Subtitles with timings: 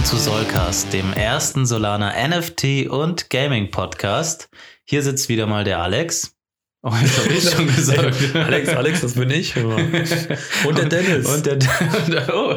[0.00, 4.48] Willkommen zu Solcast, dem ersten Solana NFT und Gaming Podcast.
[4.86, 6.34] Hier sitzt wieder mal der Alex.
[6.82, 8.34] Oh, das habe ich schon gesagt.
[8.34, 9.54] Alex, Alex, das bin ich.
[10.66, 11.26] Und der Dennis.
[11.26, 11.58] Und der,
[12.34, 12.54] oh,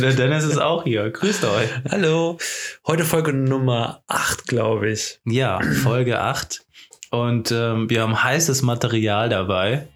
[0.00, 1.10] der Dennis ist auch hier.
[1.10, 1.68] Grüßt euch.
[1.90, 2.38] Hallo.
[2.86, 5.20] Heute Folge Nummer 8, glaube ich.
[5.26, 6.64] Ja, Folge 8.
[7.10, 9.86] Und ähm, wir haben heißes Material dabei.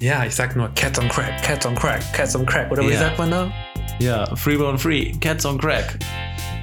[0.00, 2.70] Ja, ich sag nur Cats on Crack, Cats on Crack, Cats on Crack.
[2.70, 2.98] Oder wie ja.
[2.98, 3.50] sagt man da?
[3.98, 5.98] Ja, Freeborn Free, Cats on Crack.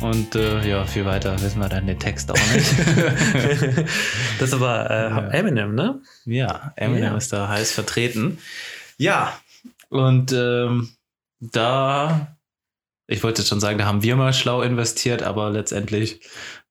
[0.01, 2.69] Und äh, ja, viel weiter wissen wir dann den Text auch nicht.
[4.39, 5.27] das ist aber äh, ja.
[5.29, 6.01] Eminem, ne?
[6.25, 7.17] Ja, Eminem ja.
[7.17, 8.37] ist da heiß vertreten.
[8.97, 9.33] Ja,
[9.89, 10.89] und ähm,
[11.39, 12.35] da,
[13.07, 16.19] ich wollte schon sagen, da haben wir mal schlau investiert, aber letztendlich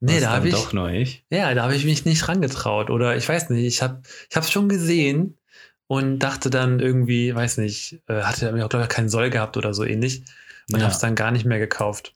[0.00, 1.24] nee, da habe ich doch nur ich.
[1.30, 4.50] Ja, da habe ich mich nicht rangetraut oder ich weiß nicht, ich habe ich es
[4.50, 5.38] schon gesehen
[5.86, 9.56] und dachte dann irgendwie, weiß nicht, äh, hatte mir auch glaube ich keinen Soll gehabt
[9.56, 10.22] oder so ähnlich
[10.70, 10.84] und ja.
[10.84, 12.14] habe es dann gar nicht mehr gekauft.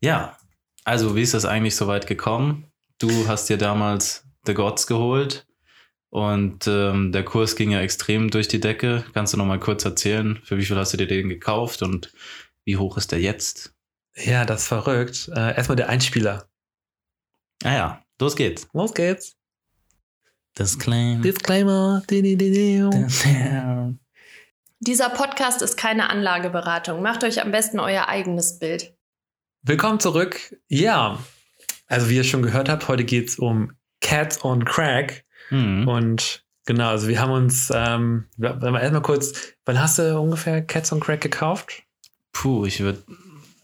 [0.00, 0.36] Ja,
[0.84, 2.70] also wie ist das eigentlich so weit gekommen?
[2.98, 5.46] Du hast dir damals The Gods geholt
[6.10, 9.04] und ähm, der Kurs ging ja extrem durch die Decke.
[9.14, 12.12] Kannst du noch mal kurz erzählen, für wie viel hast du dir den gekauft und
[12.64, 13.74] wie hoch ist der jetzt?
[14.16, 15.30] Ja, das ist verrückt.
[15.34, 16.48] Äh, erstmal der Einspieler.
[17.64, 18.68] Ah ja, los geht's.
[18.72, 19.36] Los geht's.
[20.56, 21.22] Disclaimer.
[21.22, 22.02] Disclaimer.
[24.80, 27.00] Dieser Podcast ist keine Anlageberatung.
[27.00, 28.94] Macht euch am besten euer eigenes Bild.
[29.62, 30.56] Willkommen zurück.
[30.68, 31.18] Ja,
[31.86, 35.24] also wie ihr schon gehört habt, heute geht es um Cats on Crack.
[35.50, 35.88] Mhm.
[35.88, 41.00] Und genau, also wir haben uns, ähm, erstmal kurz, wann hast du ungefähr Cats on
[41.00, 41.82] Crack gekauft?
[42.32, 43.02] Puh, ich würde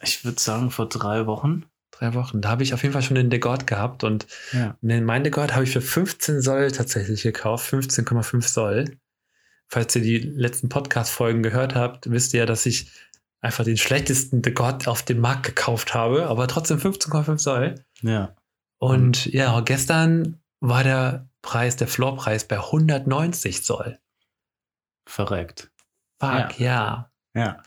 [0.03, 1.67] ich würd sagen vor drei Wochen
[2.01, 2.41] drei Wochen.
[2.41, 4.77] Da habe ich auf jeden Fall schon den Degord gehabt und ja.
[4.81, 8.97] den mein Degord habe ich für 15 Soll tatsächlich gekauft, 15,5 Soll.
[9.73, 12.91] Falls ihr die letzten Podcast-Folgen gehört habt, wisst ihr ja, dass ich
[13.41, 17.75] einfach den schlechtesten Degord auf dem Markt gekauft habe, aber trotzdem 15,5 Soll.
[18.03, 18.35] Ja.
[18.79, 23.99] Und ja, gestern war der Preis, der Floorpreis bei 190 Soll.
[25.07, 25.71] Verreckt.
[26.19, 27.11] Fuck, ja.
[27.35, 27.41] Ja.
[27.41, 27.63] ja.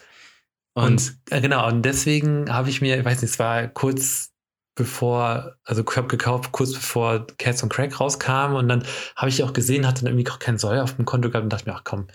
[0.73, 4.32] Und, und äh, genau, und deswegen habe ich mir, ich weiß nicht, es war kurz
[4.75, 8.84] bevor, also ich habe gekauft, kurz bevor Cats und Crack rauskam und dann
[9.16, 11.53] habe ich auch gesehen, hatte dann irgendwie auch keinen Soll auf dem Konto gehabt und
[11.53, 12.07] dachte mir, ach komm,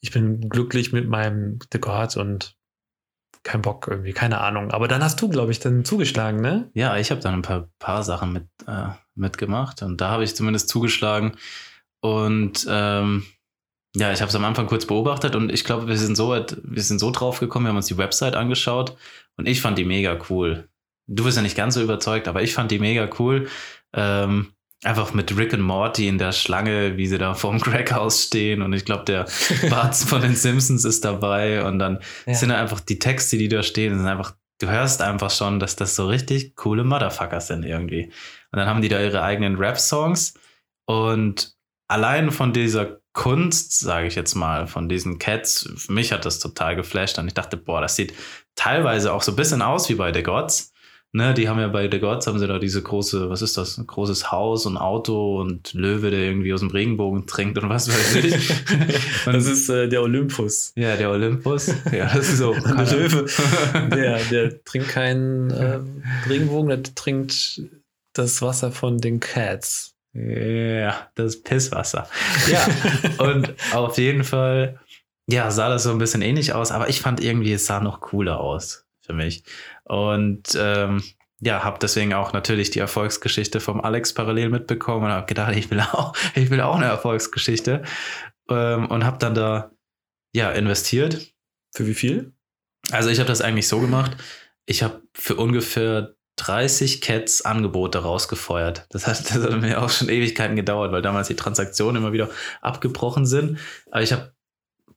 [0.00, 2.56] ich bin glücklich mit meinem Dekorat und
[3.42, 4.70] kein Bock irgendwie, keine Ahnung.
[4.70, 6.70] Aber dann hast du, glaube ich, dann zugeschlagen, ne?
[6.74, 10.36] Ja, ich habe dann ein paar, paar Sachen mit, äh, mitgemacht und da habe ich
[10.36, 11.32] zumindest zugeschlagen
[12.00, 13.24] und ähm,
[13.96, 16.82] ja, ich habe es am Anfang kurz beobachtet und ich glaube, wir sind so wir
[16.82, 18.96] sind so drauf gekommen, wir haben uns die Website angeschaut
[19.36, 20.68] und ich fand die mega cool.
[21.08, 23.48] Du bist ja nicht ganz so überzeugt, aber ich fand die mega cool.
[23.92, 24.52] Ähm,
[24.84, 28.72] einfach mit Rick und Morty in der Schlange, wie sie da vorm Crackhaus stehen und
[28.72, 29.26] ich glaube, der
[29.70, 32.34] Bart von den Simpsons ist dabei und dann ja.
[32.34, 35.96] sind einfach die Texte, die da stehen, sind einfach, du hörst einfach schon, dass das
[35.96, 38.04] so richtig coole Motherfuckers sind irgendwie.
[38.52, 40.34] Und dann haben die da ihre eigenen Rap-Songs
[40.86, 41.54] und
[41.88, 46.38] allein von dieser Kunst, sage ich jetzt mal, von diesen Cats, für mich hat das
[46.38, 48.14] total geflasht und ich dachte, boah, das sieht
[48.54, 50.72] teilweise auch so ein bisschen aus wie bei The Gods.
[51.12, 53.78] Ne, die haben ja bei The Gods haben sie da diese große, was ist das,
[53.78, 57.88] ein großes Haus und Auto und Löwe, der irgendwie aus dem Regenbogen trinkt und was
[57.88, 58.50] weiß ich.
[59.26, 60.72] und das ist äh, der Olympus.
[60.76, 61.68] Ja, der Olympus.
[61.92, 62.52] Ja, das ist so.
[62.54, 63.24] der Löwe,
[63.90, 65.80] der, der trinkt keinen äh,
[66.28, 67.62] Regenbogen, der trinkt
[68.12, 69.94] das Wasser von den Cats.
[70.12, 72.06] Ja, das Pisswasser.
[72.50, 72.66] Ja,
[73.24, 74.78] und auf jeden Fall,
[75.26, 78.00] ja, sah das so ein bisschen ähnlich aus, aber ich fand irgendwie, es sah noch
[78.00, 79.42] cooler aus für mich.
[79.84, 81.02] Und ähm,
[81.40, 85.70] ja, habe deswegen auch natürlich die Erfolgsgeschichte vom Alex parallel mitbekommen und habe gedacht, ich
[85.70, 87.82] will auch, ich will auch eine Erfolgsgeschichte
[88.50, 89.70] ähm, und habe dann da
[90.34, 91.32] ja investiert.
[91.74, 92.32] Für wie viel?
[92.90, 94.16] Also ich habe das eigentlich so gemacht.
[94.66, 98.86] Ich habe für ungefähr 30 Cats Angebote rausgefeuert.
[98.90, 102.30] Das hat, das hat mir auch schon Ewigkeiten gedauert, weil damals die Transaktionen immer wieder
[102.60, 103.58] abgebrochen sind.
[103.90, 104.32] Aber ich habe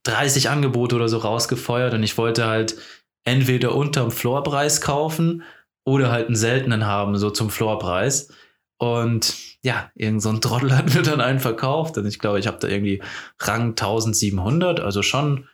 [0.04, 2.76] 30 Angebote oder so rausgefeuert und ich wollte halt
[3.24, 5.42] entweder unterm Floorpreis kaufen
[5.84, 8.32] oder halt einen seltenen haben, so zum Floorpreis.
[8.78, 11.96] Und ja, irgend so ein Trottel hat mir dann einen verkauft.
[11.98, 13.02] Und ich glaube, ich habe da irgendwie
[13.38, 15.48] Rang 1700, also schon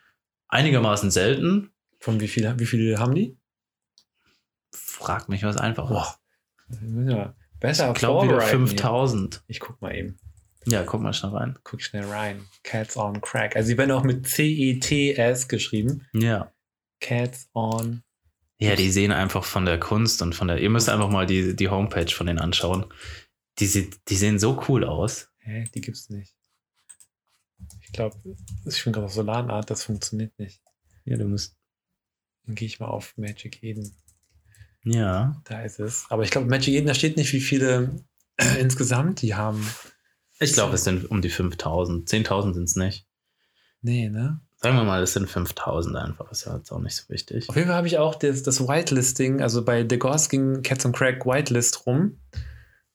[0.49, 1.71] einigermaßen selten.
[2.01, 3.37] Von wie viel, wie viel haben die?
[4.71, 5.89] frag mich was einfach.
[5.89, 6.15] Boah.
[7.07, 9.43] Ja besser ich glaube wieder 5000.
[9.47, 10.19] Ich guck mal eben.
[10.67, 11.59] Ja, guck mal schnell rein.
[11.65, 12.45] Guck schnell rein.
[12.63, 13.57] Cats on Crack.
[13.57, 16.07] Also, sie werden auch mit C-E-T-S geschrieben.
[16.13, 16.53] Ja.
[17.01, 18.03] Cats on.
[18.59, 20.61] Ja, die sehen einfach von der Kunst und von der.
[20.61, 22.87] Ihr müsst einfach mal die, die Homepage von denen anschauen.
[23.59, 25.29] Die, die sehen so cool aus.
[25.39, 25.65] Hä?
[25.75, 26.35] Die gibt's nicht.
[27.83, 28.17] Ich glaube,
[28.67, 30.61] ich bin gerade auf Solanart, das funktioniert nicht.
[31.05, 31.57] Ja, du musst.
[32.45, 33.95] Dann gehe ich mal auf Magic Eden.
[34.85, 35.41] Ja.
[35.45, 36.07] Da ist es.
[36.09, 38.05] Aber ich glaube, Magic Eden, da steht nicht, wie viele
[38.37, 39.67] äh, insgesamt die haben.
[40.41, 42.09] Ich glaube, es sind um die 5000.
[42.09, 43.07] 10.000 sind es nicht.
[43.83, 44.41] Nee, ne?
[44.61, 46.31] Sagen wir mal, es sind 5000 einfach.
[46.33, 47.49] Ist ja jetzt auch nicht so wichtig.
[47.49, 50.85] Auf jeden Fall habe ich auch das, das Whitelisting, also bei The Ghost ging Cats
[50.85, 52.19] and Crack Whitelist rum.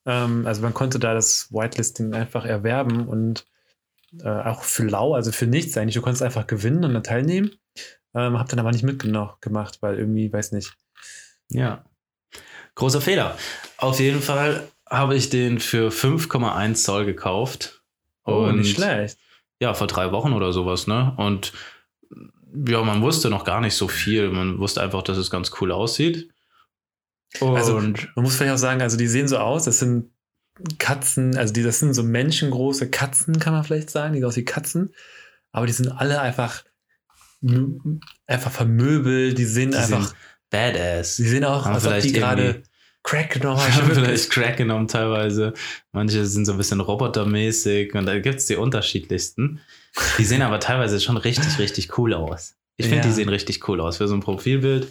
[0.06, 3.46] Ähm, also man konnte da das Whitelisting einfach erwerben und
[4.22, 5.96] äh, auch für lau, also für nichts eigentlich.
[5.96, 7.52] Du konntest einfach gewinnen und dann teilnehmen.
[8.14, 10.74] Ähm, hab dann aber nicht mitgemacht, weil irgendwie, weiß nicht.
[11.50, 11.86] Ja.
[12.76, 13.38] Großer Fehler.
[13.78, 17.84] Auf jeden Fall habe ich den für 5,1 Zoll gekauft.
[18.26, 19.18] Oh, und nicht schlecht.
[19.64, 21.14] Ja, vor drei Wochen oder sowas, ne?
[21.18, 21.54] Und
[22.68, 24.30] ja, man wusste noch gar nicht so viel.
[24.30, 26.30] Man wusste einfach, dass es ganz cool aussieht.
[27.40, 30.12] Und Also, Man muss vielleicht auch sagen, also die sehen so aus, das sind
[30.78, 34.36] Katzen, also die, das sind so menschengroße Katzen, kann man vielleicht sagen, die sehen aus
[34.36, 34.94] wie Katzen,
[35.52, 36.64] aber die sind alle einfach,
[38.28, 40.16] einfach vermöbelt, die sehen die einfach, sind
[40.52, 41.16] badass.
[41.16, 42.62] die sehen auch, als ob die gerade
[43.04, 45.54] Crack genommen Ich habe vielleicht Crack genommen teilweise.
[45.92, 49.60] Manche sind so ein bisschen robotermäßig und da gibt es die unterschiedlichsten.
[50.18, 52.56] Die sehen aber teilweise schon richtig, richtig cool aus.
[52.78, 53.08] Ich finde, Ja.
[53.08, 54.88] die sehen richtig cool aus für so ein Profilbild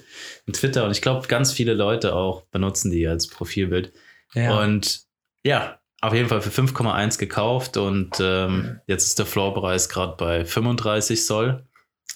[0.46, 0.84] in Twitter.
[0.84, 3.92] Und ich glaube, ganz viele Leute auch benutzen die als Profilbild.
[4.34, 4.62] Ja.
[4.62, 5.02] Und
[5.44, 10.44] ja, auf jeden Fall für 5,1 gekauft und ähm, jetzt ist der Floorpreis gerade bei
[10.44, 11.66] 35 Soll.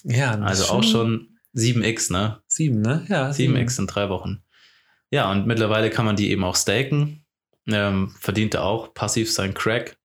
[0.03, 2.41] ja, Also ist auch schon 7x, ne?
[2.47, 3.05] sieben, ne?
[3.09, 4.43] Ja, 7x in drei Wochen.
[5.11, 7.23] Ja, und mittlerweile kann man die eben auch staken.
[7.69, 9.97] Ähm, verdient er auch passiv sein Crack.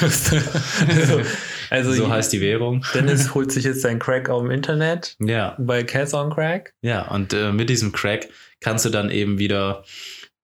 [0.00, 0.36] also,
[1.70, 2.84] also so heißt die Währung.
[2.94, 6.74] Dennis holt sich jetzt sein Crack auf dem Internet Ja, bei Cats on Crack.
[6.82, 8.28] ja, und äh, mit diesem Crack
[8.60, 9.84] kannst du dann eben wieder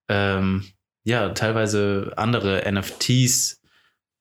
[0.08, 0.64] ähm,
[1.04, 3.60] ja, teilweise andere NFTs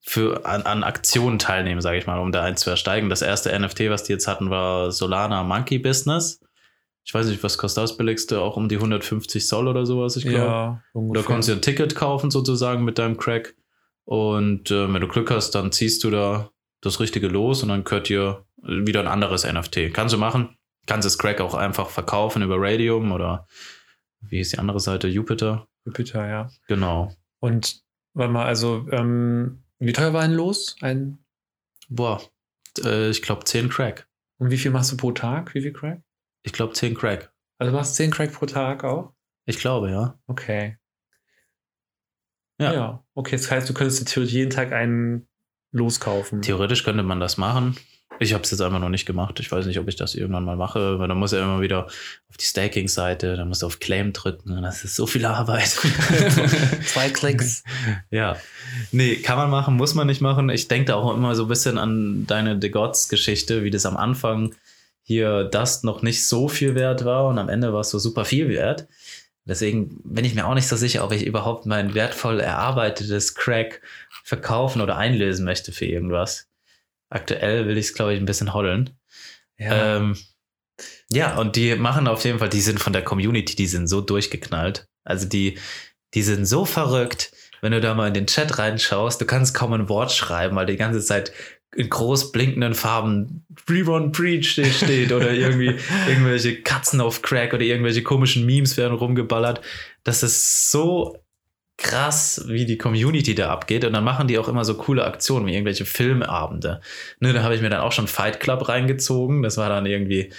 [0.01, 3.09] für, an, an Aktionen teilnehmen, sage ich mal, um da eins zu ersteigen.
[3.09, 6.41] Das erste NFT, was die jetzt hatten, war Solana Monkey Business.
[7.05, 8.41] Ich weiß nicht, was kostet das billigste?
[8.41, 10.37] Auch um die 150 Soll oder sowas, ich glaube.
[10.37, 10.83] Ja,
[11.13, 13.55] Da kannst du ein Ticket kaufen sozusagen mit deinem Crack.
[14.05, 16.51] Und äh, wenn du Glück hast, dann ziehst du da
[16.81, 19.93] das richtige los und dann gehört dir wieder ein anderes NFT.
[19.93, 20.57] Kannst du machen.
[20.85, 23.47] Kannst das Crack auch einfach verkaufen über Radium oder
[24.21, 25.07] wie ist die andere Seite?
[25.07, 25.67] Jupiter.
[25.85, 26.49] Jupiter, ja.
[26.67, 27.13] Genau.
[27.39, 27.81] Und
[28.13, 30.75] warte mal, also ähm, wie teuer war ein Los?
[30.81, 31.19] Ein,
[31.89, 32.21] Boah,
[32.83, 34.07] äh, ich glaube 10 Crack.
[34.37, 35.53] und wie viel machst du pro Tag?
[35.53, 36.01] Wie viel Crack?
[36.43, 37.33] Ich glaube 10 Crack.
[37.57, 39.13] Also du machst 10 Crack pro Tag auch?
[39.45, 40.19] Ich glaube, ja.
[40.27, 40.77] Okay.
[42.59, 43.03] Ja.
[43.13, 45.27] Okay, das heißt, du könntest theoretisch jeden Tag einen
[45.71, 46.41] loskaufen.
[46.41, 47.75] Theoretisch könnte man das machen.
[48.19, 49.39] Ich habe es jetzt einfach noch nicht gemacht.
[49.39, 51.85] Ich weiß nicht, ob ich das irgendwann mal mache, weil dann muss er immer wieder
[52.29, 55.67] auf die Staking-Seite, dann musst du auf Claim drücken das ist so viel Arbeit.
[56.85, 57.63] Zwei Klicks.
[58.11, 58.37] ja.
[58.91, 60.49] Nee, kann man machen, muss man nicht machen.
[60.49, 63.97] Ich denke da auch immer so ein bisschen an deine The Gods-Geschichte, wie das am
[63.97, 64.53] Anfang
[65.03, 68.25] hier Dust noch nicht so viel wert war und am Ende war es so super
[68.25, 68.87] viel wert.
[69.45, 73.81] Deswegen bin ich mir auch nicht so sicher, ob ich überhaupt mein wertvoll erarbeitetes Crack
[74.23, 76.47] verkaufen oder einlösen möchte für irgendwas.
[77.09, 78.91] Aktuell will ich es, glaube ich, ein bisschen hoddeln.
[79.57, 79.97] Ja.
[79.97, 80.17] Ähm,
[81.11, 83.99] ja, und die machen auf jeden Fall, die sind von der Community, die sind so
[83.99, 84.87] durchgeknallt.
[85.03, 85.59] Also die,
[86.13, 89.73] die sind so verrückt, wenn du da mal in den Chat reinschaust, du kannst kaum
[89.73, 91.31] ein Wort schreiben, weil die ganze Zeit
[91.75, 95.75] in groß blinkenden Farben Rerun Preach steht oder irgendwie
[96.07, 99.61] irgendwelche Katzen auf Crack oder irgendwelche komischen Memes werden rumgeballert.
[100.03, 101.17] Das ist so
[101.77, 103.83] krass, wie die Community da abgeht.
[103.85, 106.81] Und dann machen die auch immer so coole Aktionen wie irgendwelche Filmabende.
[107.19, 109.41] Ne, da habe ich mir dann auch schon Fight Club reingezogen.
[109.41, 110.31] Das war dann irgendwie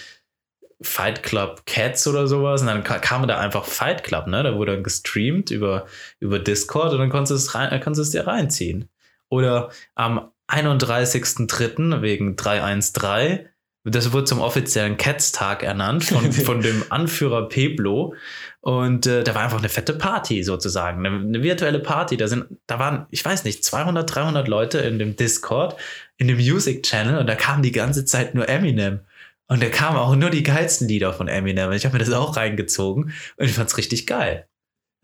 [0.80, 2.60] Fight Club Cats oder sowas.
[2.60, 4.42] Und dann ka- kam da einfach Fight Club, ne?
[4.42, 5.86] Da wurde dann gestreamt über,
[6.20, 8.88] über Discord und dann konntest du es, rein, konntest du es dir reinziehen.
[9.28, 12.02] Oder am 31.03.
[12.02, 13.48] wegen 313.
[13.86, 18.14] Das wurde zum offiziellen Cats-Tag ernannt von, von dem Anführer Peblo.
[18.60, 22.16] Und äh, da war einfach eine fette Party sozusagen, eine, eine virtuelle Party.
[22.16, 25.76] Da sind, da waren, ich weiß nicht, 200, 300 Leute in dem Discord,
[26.16, 29.00] in dem Music Channel und da kam die ganze Zeit nur Eminem.
[29.48, 31.68] Und da kamen auch nur die geilsten Lieder von Eminem.
[31.68, 34.48] Und ich habe mir das auch reingezogen und ich fand's richtig geil.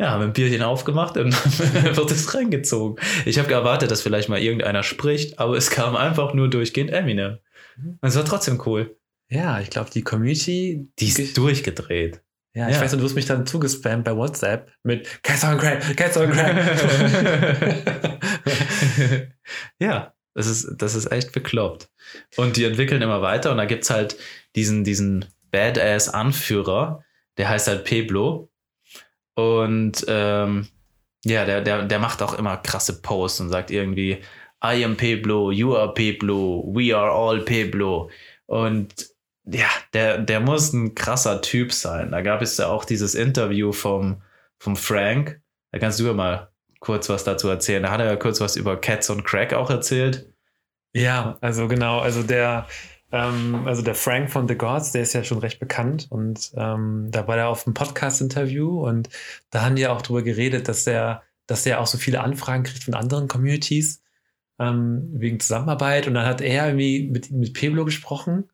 [0.00, 1.34] Ja, haben ein Bierchen aufgemacht und dann
[1.96, 2.96] wird es reingezogen.
[3.26, 7.38] Ich habe gewartet, dass vielleicht mal irgendeiner spricht, aber es kam einfach nur durchgehend Eminem.
[7.76, 8.96] Und es war trotzdem cool.
[9.28, 10.88] ja, ich glaube, die Community.
[10.98, 12.22] Die ist durchgedreht.
[12.54, 12.80] Ja, ich Ja.
[12.80, 16.30] weiß, und du hast mich dann zugespammt bei WhatsApp mit Cats on Crack, Cats on
[16.32, 16.56] Crack.
[19.78, 21.88] ja, das ist, das ist echt bekloppt.
[22.36, 24.16] Und die entwickeln immer weiter und da gibt es halt
[24.56, 27.04] diesen, diesen Badass-Anführer,
[27.38, 28.49] der heißt halt Peblo.
[29.34, 30.68] Und ähm,
[31.24, 34.22] ja, der, der, der macht auch immer krasse Posts und sagt irgendwie,
[34.64, 38.10] I am Peblo, you are Peblo, we are all Peblo.
[38.46, 39.10] Und
[39.44, 42.10] ja, der, der muss ein krasser Typ sein.
[42.10, 44.22] Da gab es ja auch dieses Interview vom,
[44.58, 45.40] vom Frank.
[45.72, 47.82] Da kannst du ja mal kurz was dazu erzählen.
[47.82, 50.32] Da hat er ja kurz was über Cats und Crack auch erzählt.
[50.92, 52.66] Ja, also genau, also der,
[53.12, 57.08] ähm, also der Frank von The Gods, der ist ja schon recht bekannt und ähm,
[57.10, 59.08] da war er auf einem Podcast-Interview und
[59.50, 62.64] da haben die ja auch drüber geredet, dass der, dass der auch so viele Anfragen
[62.64, 64.02] kriegt von anderen Communities
[64.58, 68.50] ähm, wegen Zusammenarbeit und dann hat er irgendwie mit, mit Peblo gesprochen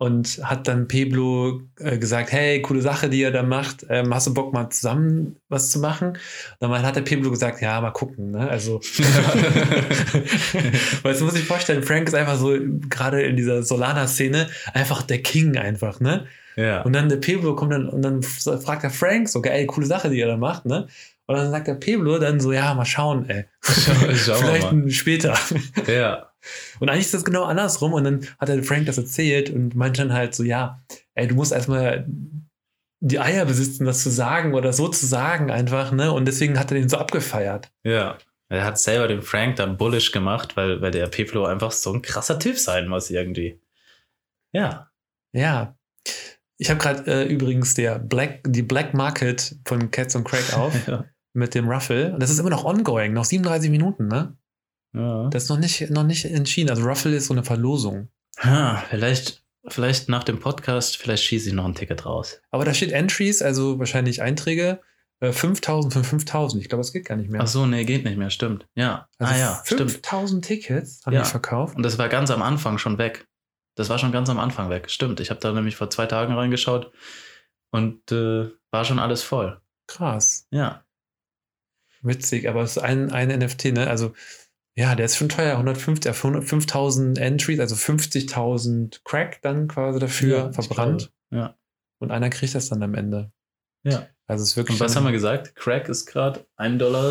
[0.00, 4.26] und hat dann Peblo äh, gesagt, hey, coole Sache, die er da macht, ähm, hast
[4.26, 6.16] du Bock mal zusammen was zu machen?
[6.58, 8.48] Und dann hat der Peblo gesagt, ja, mal gucken, ne?
[8.48, 8.80] Also,
[11.02, 12.56] weil du muss ich vorstellen, Frank ist einfach so,
[12.88, 16.24] gerade in dieser Solana-Szene, einfach der King einfach, ne?
[16.56, 16.80] Ja.
[16.80, 20.08] Und dann der Peblo kommt dann und dann fragt er Frank so, ey, coole Sache,
[20.08, 20.86] die er da macht, ne?
[21.26, 23.44] Und dann sagt der Peblo dann so, ja, mal schauen, ey.
[23.60, 24.90] Schau Vielleicht mal.
[24.90, 25.36] später.
[25.86, 26.29] Ja.
[26.78, 27.92] Und eigentlich ist das genau andersrum.
[27.92, 30.80] Und dann hat der Frank das erzählt und meinte dann halt so, ja,
[31.14, 32.06] ey, du musst erstmal
[33.02, 36.12] die Eier besitzen, das zu sagen oder so zu sagen einfach, ne?
[36.12, 37.70] Und deswegen hat er den so abgefeiert.
[37.84, 38.18] Ja.
[38.52, 42.02] Er hat selber den Frank dann bullish gemacht, weil, weil der Peplo einfach so ein
[42.02, 43.60] krasser Typ sein muss irgendwie.
[44.52, 44.90] Ja.
[45.32, 45.76] Ja.
[46.58, 50.74] Ich habe gerade äh, übrigens der Black, die Black Market von Cats und Crack auf
[50.88, 51.04] Ja.
[51.32, 52.12] mit dem Ruffle.
[52.12, 54.36] Und das ist immer noch ongoing, noch 37 Minuten, ne?
[54.94, 55.28] Ja.
[55.30, 56.70] Das ist noch nicht, noch nicht entschieden.
[56.70, 58.08] Also Ruffle ist so eine Verlosung.
[58.42, 62.40] Ha, vielleicht, vielleicht nach dem Podcast, vielleicht schieße ich noch ein Ticket raus.
[62.50, 64.80] Aber da steht Entries, also wahrscheinlich Einträge,
[65.20, 66.62] äh, 5000 für 5000.
[66.62, 67.42] Ich glaube, das geht gar nicht mehr.
[67.42, 68.66] Ach so, nee, geht nicht mehr, stimmt.
[68.74, 69.08] Ja.
[69.18, 69.90] Also ah ja, stimmt.
[69.90, 71.22] 5000 Tickets haben Ja.
[71.22, 71.76] die verkauft.
[71.76, 73.26] Und das war ganz am Anfang schon weg.
[73.76, 74.90] Das war schon ganz am Anfang weg.
[74.90, 75.20] Stimmt.
[75.20, 76.92] Ich habe da nämlich vor zwei Tagen reingeschaut
[77.70, 79.60] und äh, war schon alles voll.
[79.86, 80.46] Krass.
[80.50, 80.84] Ja.
[82.02, 83.86] Witzig, aber es ist ein, ein NFT, ne?
[83.86, 84.14] Also,
[84.80, 85.52] ja, der ist schon teuer.
[85.52, 91.12] 150, äh, 100 5000 Entries, also 50.000 Crack dann quasi dafür Ja, verbrannt.
[91.30, 91.54] Ja.
[92.00, 93.30] Und einer kriegt das dann am Ende.
[93.84, 94.06] Ja.
[94.26, 94.80] Also, es ist wirklich.
[94.80, 95.54] Und was haben wir gesagt?
[95.54, 97.10] Crack ist gerade 1,60 Dollar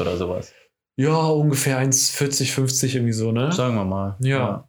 [0.00, 0.52] oder sowas.
[0.98, 3.50] Ja, ungefähr 1,40, 50 irgendwie so, ne?
[3.50, 4.16] Sagen wir mal.
[4.20, 4.68] Ja.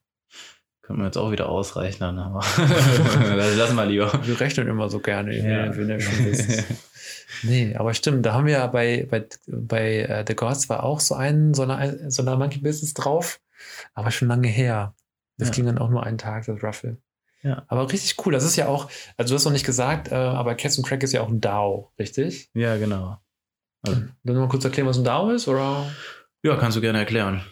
[0.87, 2.39] Können wir jetzt auch wieder ausrechnen, aber
[3.57, 4.25] lassen wir lieber.
[4.25, 5.75] Wir rechnen immer so gerne, Ja.
[5.75, 6.63] wenn ihr schon wisst.
[7.43, 10.99] Nee, aber stimmt, da haben wir ja bei, bei, bei äh, The Gods war auch
[11.01, 13.39] so ein, so eine, so eine Monkey Business drauf,
[13.93, 14.95] aber schon lange her.
[15.37, 15.53] Das Ja.
[15.55, 16.97] ging dann auch nur einen Tag, das Ruffle.
[17.43, 17.63] Ja.
[17.67, 18.33] Aber richtig cool.
[18.33, 21.03] Das ist ja auch, also du hast noch nicht gesagt, äh, aber Cats and Crack
[21.03, 22.49] ist ja auch ein DAO, richtig?
[22.55, 23.17] Ja, genau.
[23.83, 25.85] Also, Dann noch mal kurz erklären, was ein DAO ist, oder?
[26.43, 27.43] ja, kannst du gerne erklären.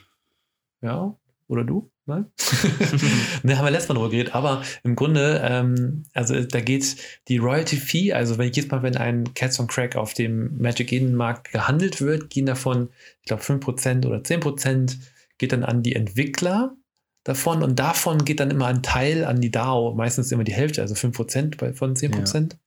[0.81, 1.15] Ja?
[1.47, 1.91] Oder du?
[2.05, 2.25] Nein?
[3.43, 6.95] ne, haben wir letztes Mal drüber geredet, aber im Grunde, ähm, also da geht
[7.27, 10.91] die Royalty Fee, also wenn jedes Mal, wenn ein Cats on Crack auf dem Magic
[10.91, 12.89] Eden Markt gehandelt wird, gehen davon,
[13.21, 14.97] ich glaube, 5% oder 10%
[15.37, 16.75] geht dann an die Entwickler
[17.23, 20.81] davon und davon geht dann immer ein Teil an die DAO, meistens immer die Hälfte,
[20.81, 22.57] also 5% bei- von 10%.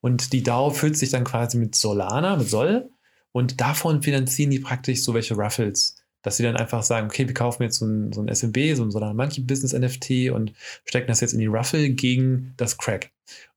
[0.00, 2.90] Und die DAO füllt sich dann quasi mit Solana, mit Sol
[3.32, 5.96] und davon finanzieren die praktisch so welche Ruffles
[6.28, 8.82] dass sie dann einfach sagen, okay, wir kaufen jetzt so ein, so ein SMB, so
[8.84, 10.52] ein Solana Monkey Business NFT und
[10.84, 13.10] stecken das jetzt in die Ruffle gegen das Crack.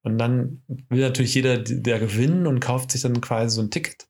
[0.03, 4.07] Und dann will natürlich jeder der gewinnen und kauft sich dann quasi so ein Ticket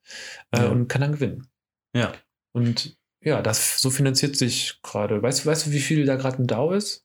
[0.52, 0.68] äh, Ja.
[0.70, 1.48] und kann dann gewinnen.
[1.96, 2.14] Ja.
[2.52, 5.24] Und ja, das so finanziert sich gerade.
[5.24, 7.04] Weißt du, weißt du, wie viel da gerade ein DAO ist?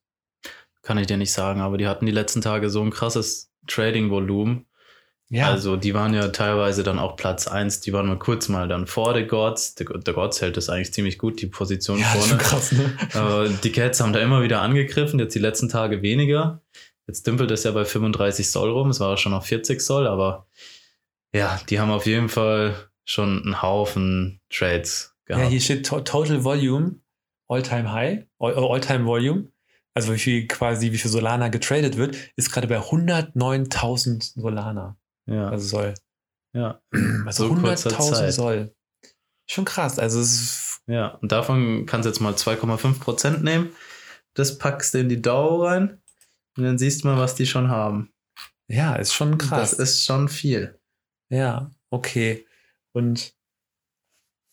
[0.83, 4.67] Kann ich dir nicht sagen, aber die hatten die letzten Tage so ein krasses Trading-Volumen.
[5.29, 8.69] Ja, Also die waren ja teilweise dann auch Platz 1, die waren mal kurz mal
[8.69, 9.75] dann vor The Gods.
[9.77, 12.39] The, The Gods hält das eigentlich ziemlich gut, die Position ja vorne.
[12.39, 13.59] krass, ne?
[13.65, 16.63] Die Cats haben da immer wieder angegriffen, jetzt die letzten Tage weniger.
[17.09, 20.07] Jetzt dümpelt es ja bei 35 Soll rum, es war auch schon auf 40 Soll,
[20.07, 20.47] aber
[21.35, 25.51] ja, die haben auf jeden Fall schon einen Haufen Trades Ja, gehabt.
[25.51, 27.01] hier steht to Total Volume,
[27.49, 29.49] All-Time High, All- All-Time Volume.
[29.95, 34.97] Also wie viel quasi, wie viel Solana getradet wird, ist gerade bei 109.000 Solana.
[35.27, 35.95] Ja, Also Soll.
[36.55, 36.81] ja,
[37.27, 38.35] Also So kurzer 100.000 Zeit.
[38.35, 38.75] Soll.
[39.49, 39.99] Schon krass.
[39.99, 41.09] Also es ja.
[41.17, 43.75] Und davon kannst du jetzt mal 2,5 Prozent nehmen.
[44.35, 46.01] Das packst du in die DAO rein
[46.57, 48.13] und dann siehst du mal, was die schon haben.
[48.69, 49.71] ja, ist schon krass.
[49.71, 50.79] Das ist schon viel.
[51.31, 52.47] ja, okay.
[52.93, 53.35] Und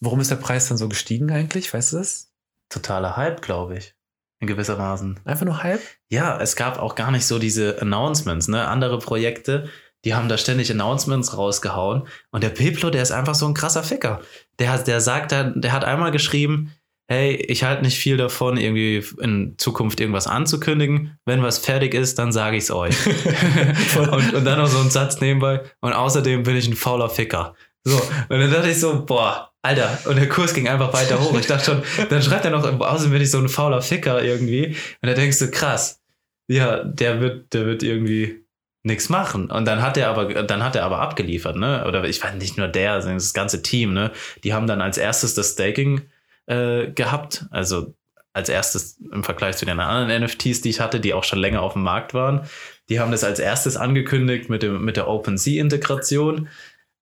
[0.01, 1.73] warum ist der Preis dann so gestiegen eigentlich?
[1.73, 2.31] Weißt du das?
[2.69, 3.95] Totaler Hype, glaube ich.
[4.39, 5.19] In gewissermaßen.
[5.23, 5.81] Einfach nur Hype?
[6.09, 8.67] Ja, es gab auch gar nicht so diese Announcements, ne?
[8.67, 9.69] Andere Projekte,
[10.05, 12.03] die haben da ständig Announcements rausgehauen.
[12.31, 14.21] Und der Peplo, der ist einfach so ein krasser Ficker.
[14.59, 16.73] Der, hat, der sagt dann, der hat einmal geschrieben,
[17.07, 21.17] hey, ich halte nicht viel davon, irgendwie in Zukunft irgendwas anzukündigen.
[21.25, 22.95] Wenn was fertig ist, dann sage ich es euch.
[23.97, 25.61] und, und dann noch so ein Satz nebenbei.
[25.81, 27.55] Und außerdem bin ich ein fauler Ficker.
[27.85, 31.37] So, und dann dachte ich so, boah, Alter, und der Kurs ging einfach weiter hoch.
[31.37, 34.67] Ich dachte schon, dann schreibt er noch, außerdem bin ich so ein fauler Ficker irgendwie.
[35.01, 36.01] Und da denkst du, krass,
[36.49, 38.42] ja, der wird, der wird irgendwie
[38.83, 39.49] nichts machen.
[39.49, 41.85] Und dann hat er aber, dann hat er aber abgeliefert, ne?
[41.87, 44.11] Oder ich weiß nicht nur der, sondern das ganze Team, ne?
[44.43, 46.01] Die haben dann als erstes das Staking
[46.45, 47.45] äh, gehabt.
[47.49, 47.95] Also
[48.33, 51.61] als erstes im Vergleich zu den anderen NFTs, die ich hatte, die auch schon länger
[51.61, 52.41] auf dem Markt waren.
[52.89, 56.49] Die haben das als erstes angekündigt mit, dem, mit der OpenSea-Integration.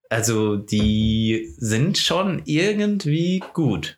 [0.09, 3.97] Also die sind schon irgendwie gut.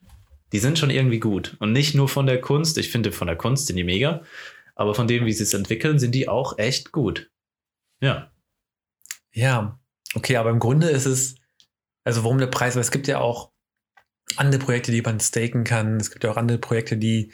[0.54, 1.58] Die sind schon irgendwie gut.
[1.60, 2.78] Und nicht nur von der Kunst.
[2.78, 4.22] Ich finde, von der Kunst sind die mega.
[4.76, 7.32] Aber von dem, wie sie es entwickeln, sind die auch echt gut.
[8.04, 8.30] Ja.
[9.32, 9.80] Ja,
[10.14, 11.36] okay, aber im Grunde ist es,
[12.04, 13.52] also warum der Preis, weil es gibt ja auch
[14.36, 15.98] andere Projekte, die man staken kann.
[15.98, 17.32] Es gibt ja auch andere Projekte, die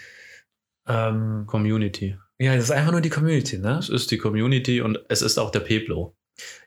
[0.87, 2.17] ähm, Community.
[2.37, 3.79] Ja, das ist einfach nur die Community, ne?
[3.79, 6.15] Es ist die Community und es ist auch der Peplo.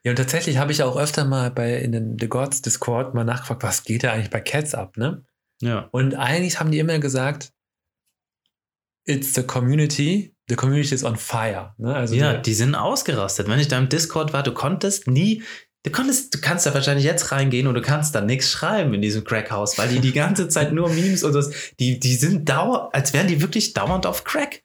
[0.03, 3.25] Ja, und tatsächlich habe ich auch öfter mal bei in den The Gods Discord mal
[3.25, 5.25] nachgefragt, was geht da eigentlich bei Cats ab, ne?
[5.61, 5.89] Ja.
[5.93, 7.53] Und eigentlich haben die immer gesagt,
[9.05, 11.75] it's the community, the community is on fire.
[11.79, 11.95] Ne?
[11.95, 13.49] Also ja, die, die sind ausgerastet.
[13.49, 15.43] Wenn ich da im Discord war, du konntest nie
[15.85, 19.03] Du, konntest, du kannst da wahrscheinlich jetzt reingehen und du kannst da nichts schreiben in
[19.03, 22.91] diesem Crackhaus, weil die die ganze Zeit nur Memes und das, die, die sind dauer,
[22.93, 24.63] als wären die wirklich dauernd auf Crack.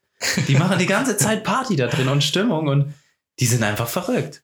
[0.47, 2.93] Die machen die ganze Zeit Party da drin und Stimmung und
[3.39, 4.43] die sind einfach verrückt.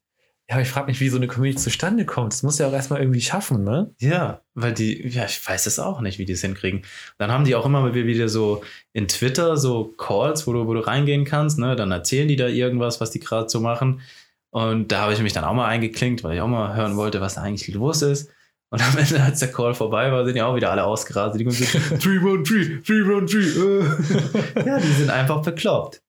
[0.50, 2.34] Ja, aber ich frage mich, wie so eine Community zustande kommt.
[2.34, 3.94] Das muss ja auch erstmal irgendwie schaffen, ne?
[4.00, 6.82] Ja, weil die, ja, ich weiß es auch nicht, wie die es hinkriegen.
[7.18, 10.82] Dann haben die auch immer wieder so in Twitter so Calls, wo du, wo du
[10.82, 11.78] reingehen kannst, ne?
[11.78, 14.02] Dann erzählen die da irgendwas, was die gerade so machen.
[14.50, 17.22] Und da habe ich mich dann auch mal eingeklinkt, weil ich auch mal hören wollte,
[17.22, 18.30] was da eigentlich los ist.
[18.70, 21.40] Und am Ende, als der Call vorbei war, sind ja auch wieder alle ausgerastet.
[21.40, 24.66] Die kommen so, 313, 313.
[24.66, 26.02] ja, die sind einfach bekloppt.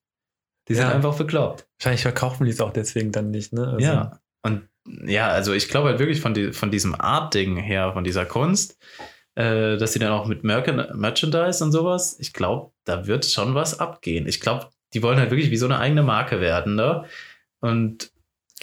[0.67, 0.81] Die ja.
[0.81, 1.67] sind einfach bekloppt.
[1.77, 3.67] Wahrscheinlich verkaufen die es auch deswegen dann nicht, ne?
[3.67, 4.19] Also ja.
[4.45, 4.69] Und
[5.07, 8.77] ja, also ich glaube halt wirklich von, die, von diesem Art-Ding her, von dieser Kunst,
[9.33, 13.55] äh, dass sie dann auch mit Merchan Merchandise und sowas, ich glaube, da wird schon
[13.55, 14.27] was abgehen.
[14.27, 17.05] Ich glaube, die wollen halt wirklich wie so eine eigene Marke werden, ne?
[17.59, 18.11] Und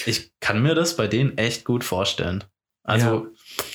[0.07, 2.45] ich kann mir das bei denen echt gut vorstellen.
[2.85, 3.07] Also.
[3.07, 3.21] Ja.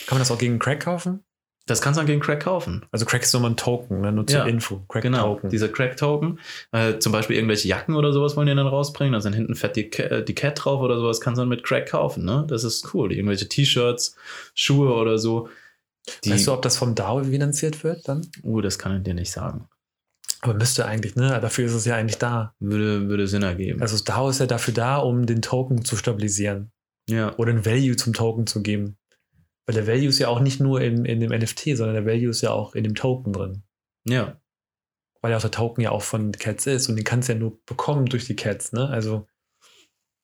[0.06, 1.26] Kann man das auch gegen Crack kaufen?
[1.68, 2.86] Das kannst du dann gegen Crack kaufen.
[2.92, 4.12] Also Crack ist nochmal ein Token, ne?
[4.12, 4.86] nur zur ja, Info.
[4.88, 5.50] Crack genau, Token.
[5.50, 6.40] Dieser Crack-Token.
[6.72, 9.14] Äh, zum Beispiel irgendwelche Jacken oder sowas wollen die dann rausbringen.
[9.14, 11.20] Da sind hinten fett die, äh, die Cat drauf oder sowas.
[11.20, 12.24] Kannst du dann mit Crack kaufen.
[12.24, 12.46] Ne?
[12.48, 13.12] Das ist cool.
[13.12, 14.16] Irgendwelche T-Shirts,
[14.56, 15.50] Schuhe oder so.
[16.24, 18.26] Die, weißt du, ob das vom DAO finanziert wird dann?
[18.44, 19.68] Uh, das kann ich dir nicht sagen.
[20.40, 21.38] Aber müsste eigentlich, ne?
[21.42, 22.54] Dafür ist es ja eigentlich da.
[22.60, 23.82] Würde, würde Sinn ergeben.
[23.82, 26.72] Also das DAO ist ja dafür da, um den Token zu stabilisieren.
[27.10, 27.36] Ja.
[27.38, 28.98] Oder ein Value zum Token zu geben.
[29.68, 32.30] Weil der Value ist ja auch nicht nur in, in dem NFT, sondern der Value
[32.30, 33.64] ist ja auch in dem Token drin.
[34.08, 34.40] Ja.
[35.22, 37.40] Weil ja auch der Token ja auch von Cats ist und den kannst du ja
[37.40, 38.88] nur bekommen durch die Cats, ne?
[38.88, 39.28] Also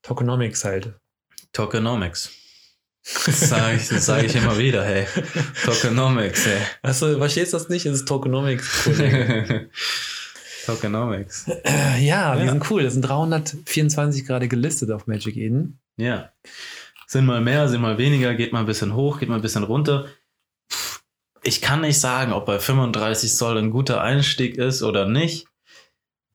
[0.02, 0.94] Tokenomics halt.
[1.52, 2.32] Tokenomics.
[3.04, 5.06] Das sage ich, sag ich immer wieder, hey.
[5.66, 6.62] Tokenomics, hey.
[6.82, 7.86] Achso, verstehst du das nicht?
[7.86, 8.86] Es ist Tokenomics.
[10.66, 11.48] Tokenomics.
[11.66, 12.84] Ja, ja, die sind cool.
[12.84, 15.80] Das sind 324 gerade gelistet auf Magic Eden.
[15.98, 16.32] Ja.
[17.08, 19.64] Sind mal mehr, sind mal weniger, geht mal ein bisschen hoch, geht mal ein bisschen
[19.64, 20.06] runter.
[21.44, 25.48] Ich kann nicht sagen, ob bei 35 Zoll ein guter Einstieg ist oder nicht.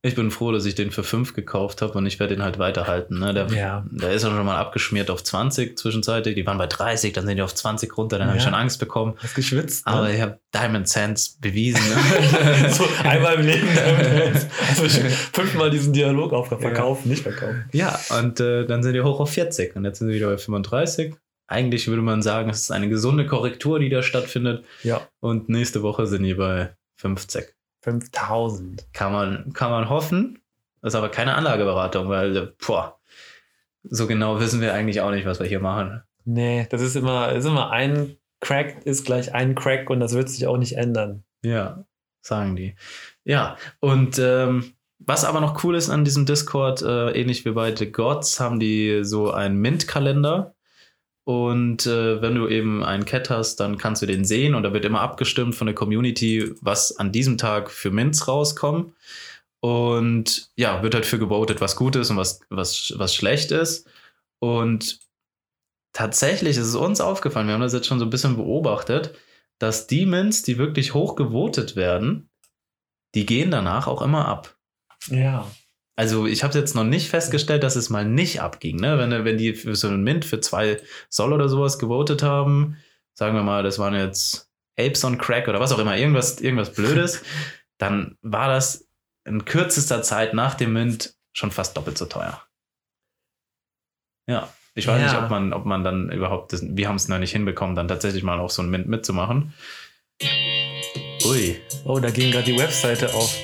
[0.01, 2.61] Ich bin froh, dass ich den für 5 gekauft habe und ich werde den halt
[2.61, 3.19] weiterhalten.
[3.19, 3.35] Ne?
[3.35, 3.85] Der, ja.
[3.91, 6.37] der ist auch schon mal abgeschmiert auf 20 zwischenzeitig.
[6.37, 8.31] Die waren bei 30, dann sind die auf 20 runter, dann ja.
[8.31, 9.15] habe ich schon Angst bekommen.
[9.19, 9.87] Hast geschwitzt.
[9.87, 9.93] Ne?
[9.93, 11.83] Aber ich habe Diamond Sands bewiesen.
[11.89, 12.71] Ne?
[12.71, 15.01] so einmal im Leben Diamond Also
[15.33, 17.11] fünfmal diesen Dialog auf verkaufen, ja.
[17.11, 17.69] nicht verkaufen.
[17.73, 20.39] Ja, und äh, dann sind die hoch auf 40 und jetzt sind sie wieder bei
[20.39, 21.15] 35.
[21.49, 24.65] Eigentlich würde man sagen, es ist eine gesunde Korrektur, die da stattfindet.
[24.85, 25.09] Ja.
[25.19, 27.58] Und nächste Woche sind die bei 50.
[27.81, 28.87] 5000.
[28.93, 30.41] Kann man, kann man hoffen.
[30.83, 32.99] Das ist aber keine Anlageberatung, weil, boah,
[33.85, 36.03] so genau wissen wir eigentlich auch nicht, was wir hier machen.
[36.25, 40.29] Nee, das ist immer, ist immer ein Crack ist gleich ein Crack und das wird
[40.29, 41.25] sich auch nicht ändern.
[41.43, 41.85] Ja,
[42.21, 42.77] sagen die.
[43.25, 47.75] Ja, und ähm, was aber noch cool ist an diesem Discord, äh, ähnlich wie bei
[47.75, 50.55] The Gods, haben die so einen Mint-Kalender.
[51.29, 54.73] Und äh, wenn du eben einen Cat hast, dann kannst du den sehen und da
[54.73, 58.95] wird immer abgestimmt von der Community, was an diesem Tag für Mints rauskommen.
[59.61, 63.87] Und ja, wird halt für gewotet, was gut ist und was, was, was schlecht ist.
[64.39, 65.01] Und
[65.93, 69.15] tatsächlich ist es uns aufgefallen, wir haben das jetzt schon so ein bisschen beobachtet,
[69.59, 72.31] dass die Mints, die wirklich hoch gewotet werden,
[73.15, 74.57] die gehen danach auch immer ab.
[75.09, 75.47] Ja.
[75.99, 78.77] Also ich habe jetzt noch nicht festgestellt, dass es mal nicht abging.
[78.77, 78.99] Ne?
[78.99, 82.77] Wenn, wenn die für so einen Mint für zwei Soll oder sowas gewotet haben,
[83.15, 86.73] sagen wir mal, das waren jetzt Apes on Crack oder was auch immer, irgendwas, irgendwas
[86.73, 87.25] Blödes,
[87.79, 88.87] dann war das
[89.25, 92.41] in kürzester Zeit nach dem Mint schon fast doppelt so teuer.
[94.29, 95.13] Ja, ich weiß ja.
[95.13, 97.89] nicht, ob man, ob man dann überhaupt, das, wir haben es noch nicht hinbekommen, dann
[97.89, 99.53] tatsächlich mal auf so einen Mint mitzumachen.
[101.25, 101.61] Ui.
[101.85, 103.37] Oh, da ging gerade die Webseite auf.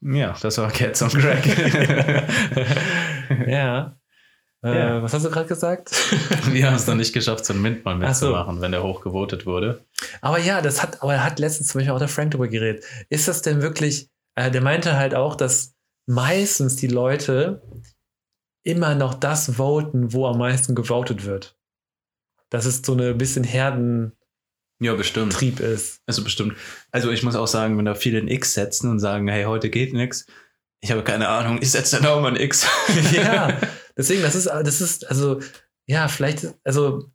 [0.00, 1.44] Ja, das war Cats on Crack.
[3.48, 3.96] ja.
[4.62, 5.02] Äh, Ja.
[5.02, 5.90] Was hast du gerade gesagt?
[6.52, 8.26] Wir haben es noch nicht geschafft, so einen Mint mal Ach so.
[8.26, 9.84] mitzumachen, wenn der hochgevotet wurde.
[10.20, 12.84] Aber ja, das hat, aber er hat letztens zum Beispiel auch der Frank darüber geredet.
[13.08, 15.74] Ist das denn wirklich, äh, der meinte halt auch, dass
[16.06, 17.62] meistens die Leute
[18.64, 21.56] immer noch das voten, wo am meisten gewotet wird.
[22.50, 24.17] Dass es so eine bisschen Herdentrieb
[24.80, 25.40] Ja, bestimmt.
[25.42, 26.00] ist.
[26.06, 26.56] Also bestimmt.
[26.92, 29.70] Also ich muss auch sagen, wenn da viele ein X setzen und sagen, hey, heute
[29.70, 30.26] geht nichts,
[30.80, 32.66] ich habe keine Ahnung, ich setze dann auch mal ein X.
[33.12, 33.58] ja,
[33.96, 35.40] deswegen, das ist, das ist, also,
[35.86, 37.10] ja, vielleicht, also,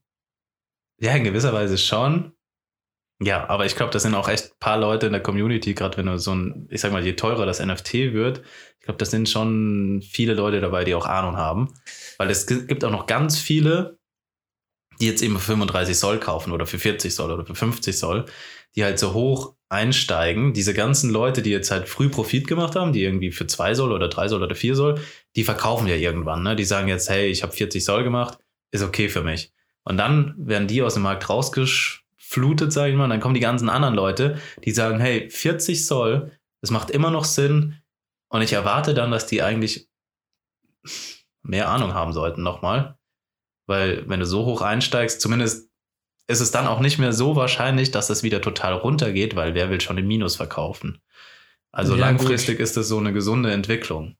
[0.99, 2.33] Ja, in gewisser Weise schon.
[3.21, 5.95] Ja, aber ich glaube, das sind auch echt ein paar Leute in der Community, gerade
[5.97, 8.41] wenn du so ein, ich sag mal, je teurer das NFT wird,
[8.79, 11.73] ich glaube, das sind schon viele Leute dabei, die auch Ahnung haben.
[12.17, 13.97] Weil es gi- gibt auch noch ganz viele,
[15.03, 18.25] die jetzt eben für 35 Soll kaufen oder für 40 Soll oder für 50 Soll,
[18.73, 20.53] die halt so hoch einsteigen.
[20.53, 23.91] Diese ganzen Leute, die jetzt halt früh Profit gemacht haben, die irgendwie für 2 Soll
[23.91, 25.01] oder 3 Soll oder 4 Soll,
[25.35, 26.41] die verkaufen ja irgendwann.
[26.43, 26.55] Ne?
[26.55, 28.37] Die sagen jetzt, hey, ich habe 40 Soll gemacht,
[28.71, 29.51] ist okay für mich.
[29.83, 33.03] Und dann werden die aus dem Markt rausgeflutet, sage ich mal.
[33.03, 37.11] Und dann kommen die ganzen anderen Leute, die sagen, hey, 40 Soll, das macht immer
[37.11, 37.75] noch Sinn.
[38.29, 39.89] Und ich erwarte dann, dass die eigentlich
[41.41, 42.97] mehr Ahnung haben sollten nochmal.
[43.67, 45.69] Weil wenn du so hoch einsteigst, zumindest
[46.27, 49.69] ist es dann auch nicht mehr so wahrscheinlich, dass das wieder total runtergeht, weil wer
[49.69, 51.01] will schon im Minus verkaufen?
[51.71, 54.15] Also Ja, langfristig ist das so eine gesunde Entwicklung.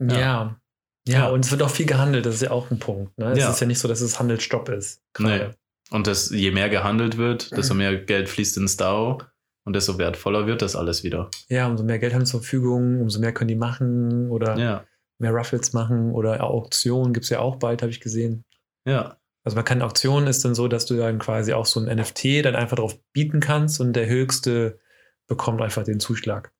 [0.00, 0.18] ja.
[0.18, 0.58] Ja.
[1.06, 1.28] ja.
[1.28, 3.16] Und es wird auch viel gehandelt, das ist ja auch ein Punkt.
[3.18, 3.32] Ne?
[3.32, 3.50] Es Ja.
[3.50, 5.02] ist ja nicht so, dass es Handelsstopp ist.
[5.14, 5.54] gerade.
[5.90, 9.20] Und das, je mehr gehandelt wird, desto mehr Geld fließt ins DAO
[9.64, 11.30] und desto wertvoller wird das alles wieder.
[11.48, 14.84] Ja, umso mehr Geld haben sie zur Verfügung, umso mehr können die machen oder Ja,
[15.22, 18.44] mehr Ruffles machen oder Auktionen gibt es ja auch bald, habe ich gesehen.
[18.86, 21.96] ja, Also man kann Auktionen ist dann so, dass du dann quasi auch so ein
[21.96, 24.78] NFT dann einfach drauf bieten kannst und der Höchste
[25.26, 26.52] bekommt einfach den Zuschlag.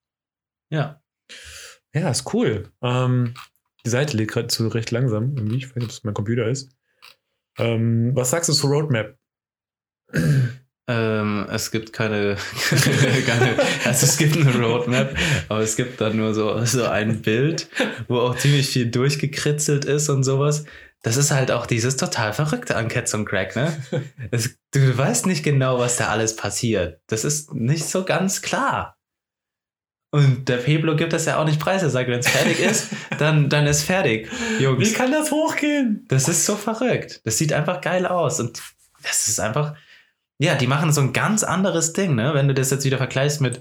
[0.71, 1.03] ja.
[1.95, 2.73] Ja, ist cool.
[2.81, 3.35] Ähm,
[3.85, 5.57] die Seite lädt gerade zu recht langsam, irgendwie.
[5.59, 6.75] Ich weiß nicht, ob es mein Computer ist.
[7.59, 9.19] Ähm, was sagst du zur Roadmap?
[10.89, 12.37] Ähm, es gibt keine,
[13.27, 15.17] keine, also es gibt eine Roadmap,
[15.49, 17.69] aber es gibt dann nur so, so ein Bild,
[18.09, 20.65] wo auch ziemlich viel durchgekritzelt ist und sowas.
[21.03, 23.77] Das ist halt auch dieses total Verrückte an Cats und Crack, ne?
[24.31, 27.01] Es, du weißt nicht genau, was da alles passiert.
[27.09, 28.97] Das ist nicht so ganz klar.
[30.13, 31.83] Und der Peblo gibt das ja auch nicht preis.
[31.83, 34.29] Er sagt, wenn es fertig ist, dann, dann ist fertig.
[34.61, 34.93] Jungs.
[34.95, 36.05] kann das hochgehen?
[36.09, 37.23] Das ist so verrückt.
[37.25, 38.39] Das sieht einfach geil aus.
[38.39, 38.63] Und
[39.03, 39.75] das ist einfach,
[40.43, 42.35] ja, die machen so ein ganz anderes Ding, ne?
[42.35, 43.61] Wenn du das jetzt wieder vergleichst mit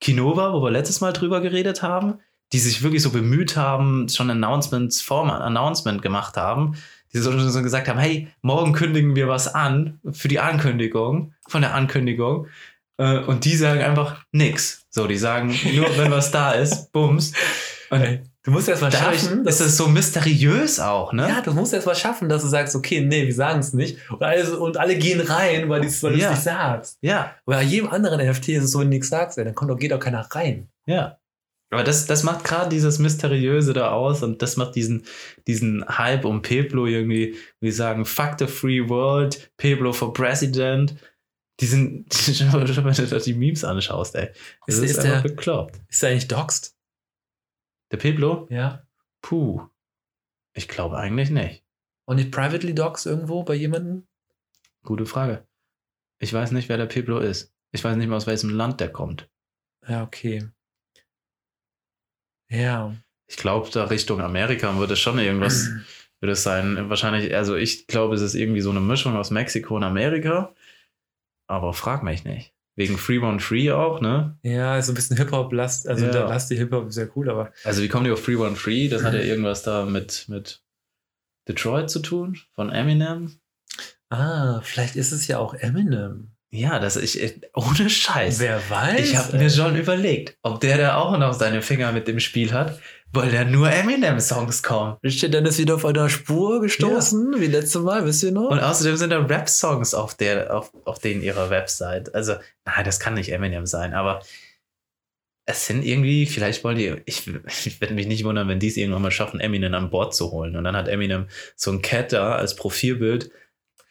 [0.00, 2.20] Kinova, wo wir letztes Mal drüber geredet haben,
[2.52, 6.76] die sich wirklich so bemüht haben, schon Announcements vor Announcement gemacht haben,
[7.12, 11.62] die so, so gesagt haben, hey, morgen kündigen wir was an für die Ankündigung, von
[11.62, 12.46] der Ankündigung.
[12.96, 14.86] Äh, Und die sagen einfach nix.
[14.88, 17.32] So, die sagen, nur wenn was da ist, bums.
[17.90, 21.28] Und Du musst erst mal dadurch schaffen, ist es so mysteriös auch, ne?
[21.28, 23.98] Ja, du musst erst mal schaffen, dass du sagst, okay, nee, wir sagen es nicht.
[24.10, 26.30] Und alle, und alle gehen rein, weil, die's- weil du es Ja.
[26.30, 26.96] nicht sagst.
[27.02, 29.70] Ja, bei jedem anderen NFT ist es so, wenn du nichts sagst, ey, dann kommt
[29.70, 30.68] auch, geht auch keiner rein.
[30.86, 31.16] ja.
[31.72, 35.04] Aber das, das macht gerade dieses Mysteriöse da aus und das macht diesen,
[35.46, 40.96] diesen Hype um Peblo irgendwie, wie sagen, fuck the free world, Peblo for president.
[41.60, 42.06] Die sind,
[42.52, 44.30] wenn du dir die Memes anschaust, ey.
[44.66, 45.80] Das Ist- ist, ist einfach der- bekloppt.
[45.88, 46.74] Ist der eigentlich doxed?
[47.90, 48.46] Der Peblo?
[48.50, 48.86] Ja.
[49.22, 49.68] Puh.
[50.52, 51.64] Ich glaube eigentlich nicht.
[52.04, 54.06] Und nicht privately doxed irgendwo bei jemandem?
[54.84, 55.46] Gute Frage.
[56.18, 57.52] Ich weiß nicht, wer der Peblo ist.
[57.72, 59.28] Ich weiß nicht mal, aus welchem Land der kommt.
[59.88, 60.48] Ja, okay.
[62.48, 62.94] Ja.
[63.26, 65.68] Ich glaube, da Richtung Amerika wird es schon irgendwas,
[66.20, 66.90] wird es sein.
[66.90, 70.54] Wahrscheinlich, also ich glaube, es ist irgendwie so eine Mischung aus Mexiko und Amerika.
[71.46, 72.54] Aber frag mich nicht.
[72.80, 74.38] Wegen Free One Free auch, ne?
[74.42, 76.12] Ja, so ein bisschen Hip-Hop-Last, also Ja.
[76.12, 78.88] der Last Hip-Hop ist sehr cool, aber Also wie kommen die auf Free One Free?
[78.88, 80.62] Das hat ja irgendwas da mit, mit
[81.46, 83.38] Detroit zu tun, von Eminem.
[84.08, 86.32] ah, vielleicht ist es ja auch Eminem.
[86.52, 88.40] Ja, das ich, ich- ohne Scheiß.
[88.40, 88.98] Wer weiß?
[89.00, 92.52] Ich habe mir schon überlegt, ob der da auch noch seine Finger mit dem Spiel
[92.52, 92.80] hat,
[93.12, 94.96] weil da nur Eminem-Songs kommen.
[95.02, 98.50] Ist der Dennis wieder auf einer Spur gestoßen, wie letztes Mal, wisst ihr noch?
[98.50, 102.14] Und außerdem sind da Rap-Songs auf, der, auf, auf denen ihrer Website.
[102.14, 102.34] Also,
[102.64, 104.20] nein, das kann nicht Eminem sein, aber
[105.46, 107.26] es sind irgendwie, vielleicht wollen die, ich,
[107.66, 110.30] ich werde mich nicht wundern, wenn die es irgendwann mal schaffen, Eminem an Bord zu
[110.30, 110.56] holen.
[110.56, 113.30] Und dann hat Eminem so ein Cat da als Profilbild.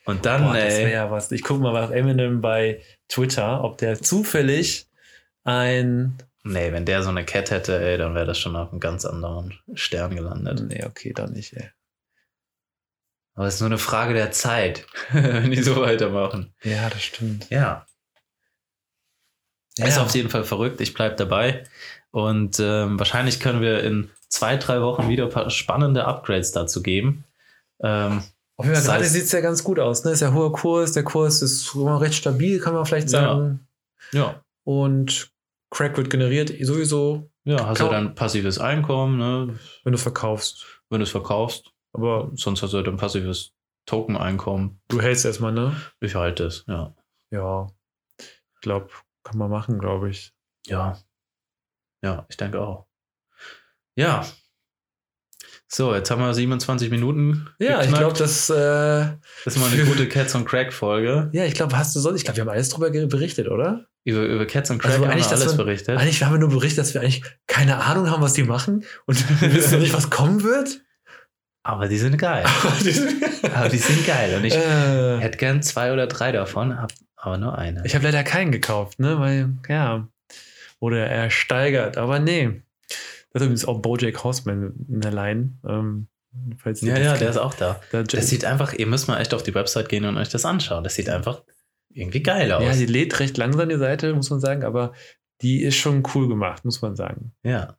[0.05, 1.31] Und dann, Boah, das wäre ja was.
[1.31, 4.87] Ich gucke mal nach Eminem bei Twitter, ob der zufällig
[5.43, 6.17] ein.
[6.43, 9.05] nee, wenn der so eine Cat hätte, ey, dann wäre das schon auf einem ganz
[9.05, 10.63] anderen Stern gelandet.
[10.67, 11.69] Nee, okay, dann nicht, ey.
[13.35, 16.53] Aber es ist nur eine Frage der Zeit, wenn die so weitermachen.
[16.63, 17.49] Ja, das stimmt.
[17.49, 17.85] Ja.
[19.77, 19.85] Ja.
[19.85, 20.81] Ist auf jeden Fall verrückt.
[20.81, 21.63] Ich bleib dabei.
[22.11, 26.83] Und ähm, wahrscheinlich können wir in zwei, drei Wochen wieder ein paar spannende Upgrades dazu
[26.83, 27.23] geben.
[27.81, 28.23] Ähm,
[28.59, 30.03] Auf jeden Fall, gerade sieht es ja ganz gut aus.
[30.03, 30.11] Ne?
[30.11, 33.21] Ist ja hoher Kurs, der Kurs ist recht stabil, kann man vielleicht Ja.
[33.21, 33.67] sagen.
[34.11, 35.31] ja, Und
[35.71, 39.59] Crack wird generiert sowieso, ja, hast du Kaum- dann passives Einkommen, ne?
[39.83, 40.65] wenn du es verkaufst.
[40.89, 41.71] wenn du es verkaufst.
[41.93, 43.53] Aber Sonst hast du dann passives
[43.85, 44.81] Token-Einkommen.
[44.89, 45.75] du hältst erstmal, ne?
[46.01, 46.93] Ich halte es, ja.
[47.31, 47.67] Ja.
[48.19, 48.89] Ich glaube,
[49.23, 50.33] kann man machen, glaube ich.
[50.67, 50.97] Ja.
[52.03, 52.87] Ja, ich denke auch.
[53.95, 54.25] Ja.
[55.71, 57.47] So, jetzt haben wir 27 Minuten.
[57.59, 57.99] Ja, ich geknackt.
[57.99, 58.49] glaube, das.
[58.49, 58.55] Äh,
[59.45, 61.29] das ist mal eine gute Cats on Crack Folge.
[61.31, 62.17] ja, ich glaube, hast du sonst.
[62.17, 63.85] Ich glaube, wir haben alles drüber berichtet, oder?
[64.03, 65.97] Über, über Cats on Crack Also haben eigentlich, wir alles berichtet.
[65.99, 69.41] Eigentlich haben wir nur berichtet, dass wir eigentlich keine Ahnung haben, was die machen und
[69.41, 70.81] wir wissen nicht, was kommen wird.
[71.63, 72.45] Aber die sind geil.
[73.53, 74.35] Aber die sind geil.
[74.35, 77.83] Und ich äh, hätte gern zwei oder drei davon, hab aber nur eine.
[77.85, 79.19] ich habe leider keinen gekauft, ne?
[79.19, 80.07] Weil, ja.
[80.79, 81.97] Oder ersteigert.
[81.97, 82.63] Aber nee.
[83.31, 85.57] Das ist übrigens auch Bojack Horseman in der Line.
[85.67, 86.07] Ähm,
[86.81, 87.21] ja, ja, kennt.
[87.21, 87.79] der ist auch da.
[87.91, 90.45] Da- Das sieht einfach, ihr müsst mal echt auf die Website gehen und euch das
[90.45, 90.83] anschauen.
[90.83, 91.43] Das sieht einfach
[91.91, 92.63] irgendwie geil aus.
[92.63, 94.93] Ja, die lädt recht langsam die Seite, muss man sagen, aber
[95.41, 97.33] die ist schon cool gemacht, muss man sagen.
[97.43, 97.75] ja.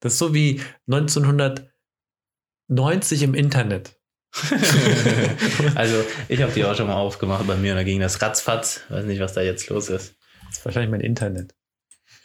[0.00, 3.98] Das ist so wie 1990 im Internet.
[5.74, 8.82] also, ich habe die auch schon mal aufgemacht bei mir und da ging das ratzfatz.
[8.90, 10.16] Weiß nicht, was da jetzt los ist.
[10.48, 11.54] Das ist wahrscheinlich mein Internet.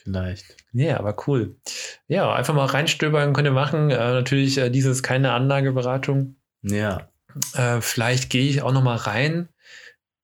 [0.03, 0.57] Vielleicht.
[0.73, 1.55] Ja, aber cool.
[2.07, 3.89] Ja, einfach mal reinstöbern könnt ihr machen.
[3.89, 6.35] Äh, natürlich, äh, dies ist keine Anlageberatung.
[6.61, 7.09] Ja.
[7.53, 9.47] Äh, vielleicht gehe ich auch noch mal rein.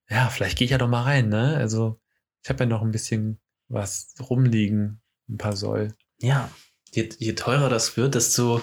[0.10, 1.56] Ja, vielleicht gehe ich ja noch mal rein, ne?
[1.58, 2.00] Also,
[2.44, 3.40] ich habe ja noch ein bisschen
[3.70, 5.94] was rumliegen, ein paar Soll.
[6.20, 6.50] Ja.
[6.92, 8.62] Je, je teurer das wird, desto.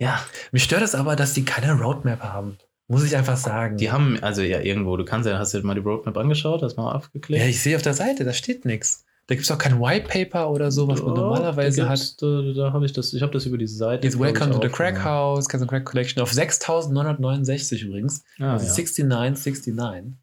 [0.00, 2.58] Ja, Mich stört es aber, dass die keine Roadmap haben.
[2.88, 3.76] Muss ich einfach sagen.
[3.76, 6.62] die haben, also ja, irgendwo, du kannst ja, hast du dir mal die Roadmap angeschaut,
[6.62, 7.40] hast mal aufgeklickt?
[7.40, 9.04] Ja, ich sehe auf der Seite, da steht nichts.
[9.28, 12.22] Da gibt es auch kein White Paper oder so, was man Oh, normalerweise da hat.
[12.22, 14.04] Da, da habe ich das, ich habe das über diese Seite.
[14.06, 15.04] Jetzt ich, Welcome to the Crack ja.
[15.04, 18.24] House, and Crack Collection auf 6.969 übrigens.
[18.40, 18.72] Ah, also ja.
[18.72, 20.14] 69, 69.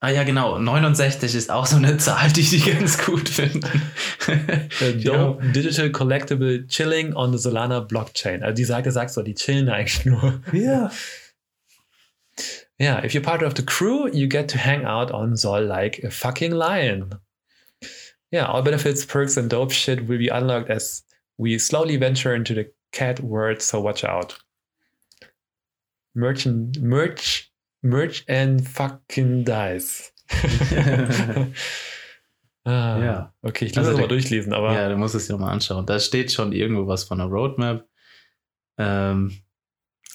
[0.00, 0.58] ah ja, genau.
[0.58, 3.82] 69 ist auch so eine Zahl, die die ganz gut finden.
[4.28, 8.42] Äh, haben- Digital Collectible Chilling on the Solana Blockchain.
[8.42, 10.40] Also die Seite sagt so, die chillen eigentlich nur.
[10.54, 10.90] ja.
[12.80, 16.02] Yeah, if you're part of the crew, you get to hang out on Sol like
[16.02, 17.14] a fucking lion.
[18.30, 21.02] Yeah, all benefits, perks, and dope shit will be unlocked as
[21.38, 24.36] we slowly venture into the cat world, so watch out.
[26.16, 27.50] Merch and merch,
[27.82, 30.12] merch and fucking dice.
[32.64, 33.32] ah, Ja.
[33.42, 35.86] Okay, ich lasse Also der- mal durchlesen, aber Ja, du musst es dir mal anschauen.
[35.86, 37.86] Da steht schon irgendwo was von der Roadmap.
[38.78, 39.38] Ähm,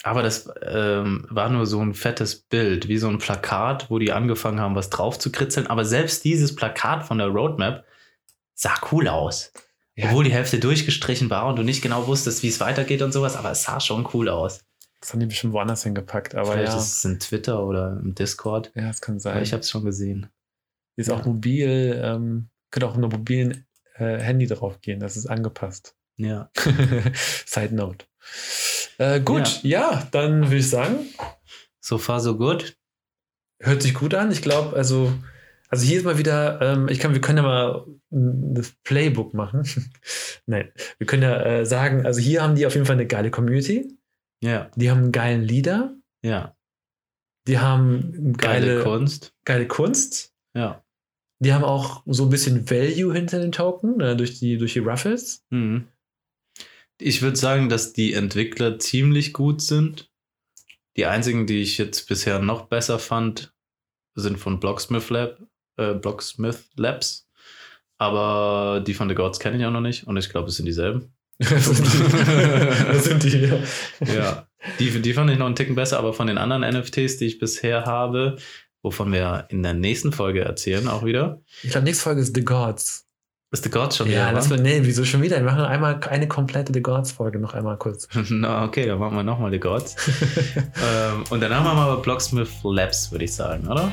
[0.03, 4.11] aber das ähm, war nur so ein fettes Bild, wie so ein Plakat, wo die
[4.13, 5.67] angefangen haben, was drauf zu kritzeln.
[5.67, 7.83] Aber selbst dieses Plakat von der Roadmap
[8.59, 9.51] sah cool aus.
[9.95, 10.07] Ja.
[10.07, 13.35] Obwohl die Hälfte durchgestrichen war und du nicht genau wusstest, wie es weitergeht und sowas,
[13.35, 14.61] aber es sah schon cool aus.
[15.01, 16.35] das haben die bestimmt woanders hingepackt.
[16.35, 18.71] Aber Vielleicht ja, ist es in Twitter oder im Discord.
[18.75, 19.43] ja, es kann Aber sein.
[19.43, 20.27] ich habe es schon gesehen.
[20.97, 21.25] Ist auch Ja.
[21.27, 25.95] mobil, ähm, könnte auch mit einem mobilen äh, Handy drauf gehen, das ist angepasst.
[26.17, 26.49] Ja.
[27.45, 28.05] Side note.
[28.97, 30.05] Äh, gut, ja.
[30.11, 30.97] dann würde ich sagen,
[31.79, 32.75] So far, so gut.
[33.61, 34.31] hört sich gut an.
[34.31, 35.13] Ich glaube, also,
[35.69, 39.63] also hier ist mal wieder, ähm, ich kann, wir können ja mal das Playbook machen.
[40.47, 43.29] Nein, wir können ja äh, sagen, also hier haben die auf jeden Fall eine geile
[43.29, 43.95] Community.
[44.43, 44.71] Ja.
[44.75, 45.95] Die haben einen geilen Leader.
[46.23, 46.55] Ja.
[47.47, 49.33] Die haben Geile, geile, Kunst.
[49.45, 50.33] geile Kunst.
[50.55, 50.83] Ja.
[51.39, 54.79] Die haben auch so ein bisschen Value hinter den Token, äh, durch, die, durch die
[54.79, 55.45] Ruffles.
[55.49, 55.87] Mhm.
[56.99, 60.11] Ich würde sagen, dass die Entwickler ziemlich gut sind.
[60.97, 63.53] Die einzigen, die ich jetzt bisher noch besser fand,
[64.15, 65.39] sind von Blocksmith, Lab,
[65.79, 67.27] äh, Blocksmith Labs.
[67.97, 70.65] Aber die von The Gods kenne ich auch noch nicht und ich glaube, es sind
[70.65, 71.13] dieselben.
[71.39, 71.65] das
[73.05, 73.57] sind die, ja.
[74.13, 74.47] Ja,
[74.79, 77.39] die, die fand ich noch einen Ticken besser, aber von den anderen NFTs, die ich
[77.39, 78.35] bisher habe,
[78.83, 82.43] wovon wir in der nächsten Folge erzählen, auch wieder, Ich glaube, nächste Folge ist The
[82.43, 83.05] Gods.
[83.51, 84.31] ist The Gods schon Ja, wieder.
[84.33, 84.55] lass wa?
[84.55, 85.37] mal, nee, wieso schon wieder?
[85.37, 88.07] Wir machen einmal eine komplette The Gods-Folge noch einmal kurz.
[88.29, 89.95] Na, okay, dann machen wir nochmal The Gods.
[90.57, 93.91] ähm, und danach machen wir aber Blocksmith Labs, würde ich sagen, oder?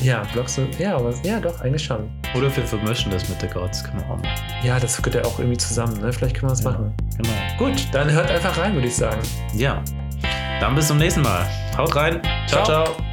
[0.00, 2.10] Ja, Blocks, ja, aber, ja, doch, eigentlich schon.
[2.34, 4.28] Oder wir vermischen das mit The Gods, können wir auch machen.
[4.62, 6.12] Ja, das gehört ja auch irgendwie zusammen, ne?
[6.12, 6.70] Vielleicht können wir das Ja.
[6.72, 6.94] machen.
[7.16, 7.30] Genau.
[7.58, 9.20] Gut, dann hört einfach rein, würde ich sagen.
[9.54, 9.82] Ja,
[10.60, 11.46] dann bis zum nächsten Mal.
[11.76, 12.20] Haut rein.
[12.46, 12.64] ciao.
[12.64, 12.84] Ciao.
[12.86, 13.05] ciao.